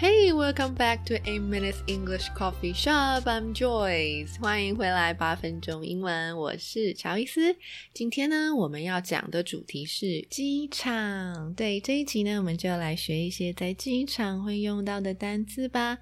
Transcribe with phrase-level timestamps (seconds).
[0.00, 3.24] Hey, welcome back to Eight Minutes English Coffee Shop.
[3.26, 4.40] I'm Joyce.
[4.40, 7.54] 欢迎回来八分钟英文，我是乔伊斯。
[7.92, 11.52] 今天呢，我们要讲的主题是机场。
[11.52, 15.98] 对，这一集呢，我们就来学一些在机场会用到的单词吧。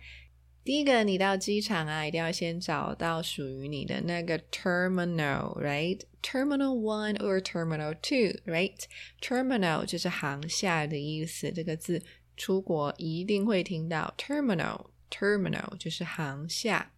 [0.62, 5.98] 第一个，你到机场啊，一定要先找到属于你的那个 terminal, right?
[6.22, 8.76] Terminal one or terminal two, right?
[9.20, 12.00] Terminal 就是航厦的意思，这个字。
[12.38, 16.92] 出国一定会听到 terminal，terminal 就是航厦。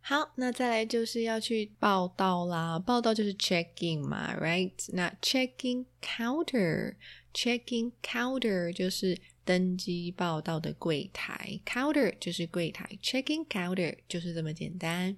[0.00, 4.72] 好，那再来就是要去报到啦，报到就是 check in 嘛，right？
[4.94, 15.16] 那 check in counter，check in counter 就是登机报到的柜台，counter 就是柜台，check in counter 就是这么简单。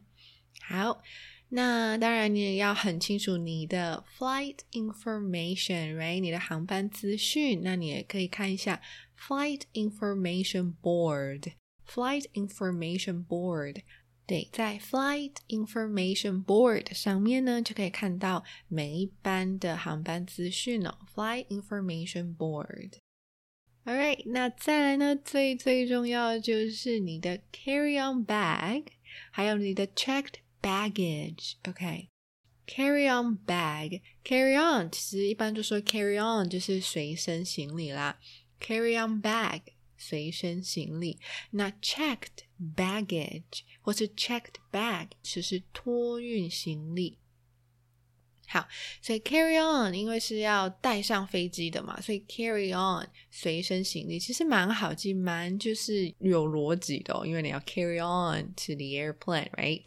[0.62, 1.02] 好。
[1.50, 6.20] 那当然，你也要很清楚你的 flight information，right？
[6.20, 7.62] 你的航班资讯。
[7.62, 8.82] 那你也可以看一下
[9.18, 13.82] flight information board，flight information board。
[14.26, 20.98] 对，在 flight information board 上面呢，就可以看到每一班的航班资讯哦。
[21.14, 22.98] flight information board。
[23.86, 28.84] Alright，那再来呢，最最重要的就是你的 carry-on bag，
[29.30, 30.34] 还有你的 checked。
[30.61, 33.09] Baggage，OK，carry、okay.
[33.09, 38.17] on bag，carry on 其实一般就说 carry on 就是随身行李啦，
[38.61, 39.61] carry on bag
[39.97, 41.19] 随身行李，
[41.51, 42.45] 那 checked
[42.75, 47.19] baggage 或是 checked bag 其实是托运行李。
[48.50, 48.66] 好，
[49.02, 59.84] 所以 carry on 因为是要带上飞机的嘛，所以 carry on 随身行李其实蛮好记，蛮就是有逻辑的哦，因为你要 carry on to the airplane，right？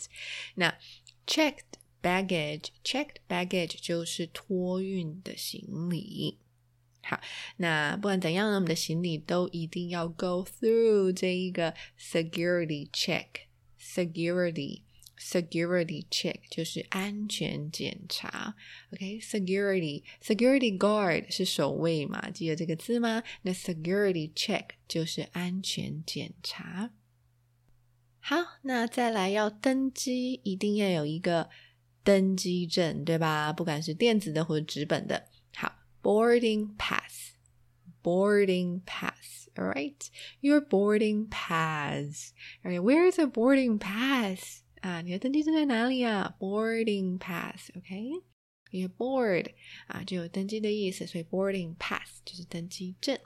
[0.53, 0.77] 那
[1.25, 6.37] checked baggage，checked baggage 就是托运的行李。
[7.03, 7.19] 好，
[7.57, 14.83] 那不管怎样呢，我们的行李都一定要 go through 这一个 security check，security。
[15.21, 18.55] Security check 就是安全检查
[18.91, 22.31] ，OK？Security security guard 是守卫嘛？
[22.31, 23.21] 记得这个字吗？
[23.43, 26.89] 那 security check 就是安全检查。
[28.19, 31.51] 好，那再来要登机，一定要有一个
[32.03, 33.53] 登机证，对吧？
[33.53, 35.27] 不管是电子的或者纸本的。
[35.55, 35.71] 好
[36.01, 44.60] ，boarding pass，boarding pass，all right？Your boarding pass，okay？Where is a boarding pass？
[44.80, 46.36] 啊，你的登机证在哪里啊？
[46.38, 48.10] Boarding pass，OK？
[48.70, 49.52] 因为 board
[49.86, 53.18] 啊就有登机的意思，所以 boarding pass 就是登机证。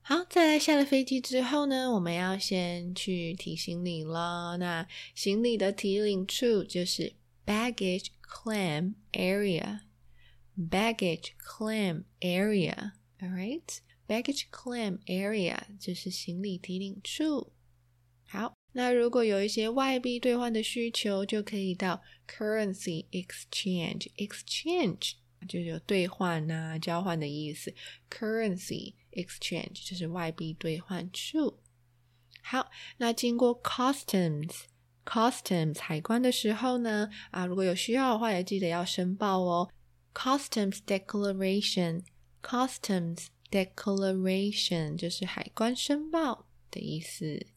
[0.00, 4.56] 好，再来下了飞机之后呢，我们要先去提行李了。
[4.58, 7.14] 那行李的提领处就是
[7.46, 17.52] baggage claim area，baggage claim area，all right？Baggage claim area 就是行李提领处。
[18.26, 18.54] 好。
[18.77, 25.13] 那如果有一些外币兑换的需求，就可以到 currency exchange exchange
[25.49, 27.73] 就有兑换啊、交换的意思。
[28.07, 31.57] currency exchange 就是外币兑换处。
[32.43, 34.65] 好，那经过 customs
[35.03, 39.71] customs 海关的时候呢，啊，如果有需要的话，也记得要申报哦。
[40.13, 42.03] customs declaration
[42.43, 47.47] customs declaration 就是海关申报的意思。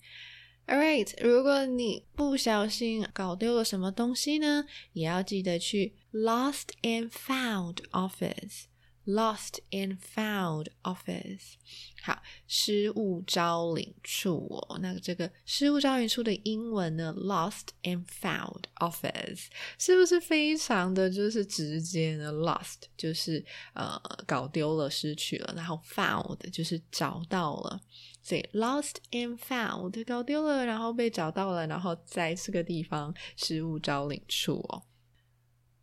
[0.71, 8.70] Alright，如果你不小心搞丢了什么东西呢，也要记得去 Lost and Found Office。
[9.11, 11.55] Lost and Found Office，
[12.03, 14.79] 好，失物招领处哦。
[14.81, 19.47] 那这个失物招领处的英文呢？Lost and Found Office，
[19.79, 27.81] 是不是非常的就是直接呢？Lost 就是呃搞丢了、失去了，然后 Found 就是找到了，
[28.23, 34.85] 所以 Lost and Found 搞丢了，然后被找到了，然后在这个地方失物招领处哦。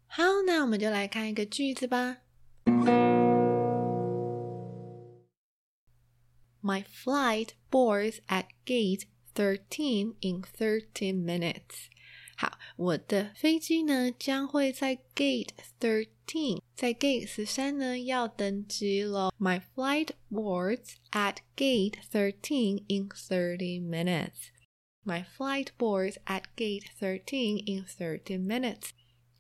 [0.06, 2.20] 好，那我们就来看一个句子吧。
[6.65, 11.91] My flight boards at gate thirteen in thirteen minutes.
[12.37, 15.51] 好，我的飞机呢将会在 gate
[15.81, 19.33] thirteen，在 gate 十三呢要登机喽。
[19.39, 24.51] My flight boards at gate thirteen in thirty minutes.
[25.05, 28.91] My flight boards at gate thirteen in thirty minutes.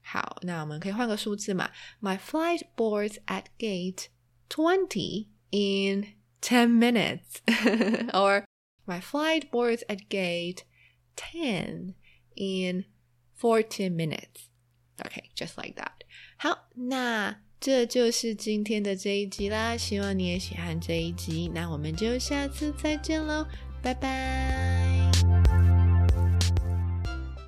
[0.06, 1.70] 好，那我们可以换个数字嘛。
[2.00, 4.06] My flight boards at gate
[4.48, 7.40] twenty in ten minutes.
[8.12, 8.44] Or
[8.86, 10.64] my flight boards at gate
[11.16, 11.94] ten.
[12.34, 12.86] In
[13.38, 14.48] fourteen minutes,
[15.04, 15.92] OK, just like that.
[16.38, 19.76] 好，那这就是今天的这一集啦。
[19.76, 21.50] 希望你也喜欢这一集。
[21.54, 23.46] 那我们就下次再见喽，
[23.82, 24.65] 拜拜。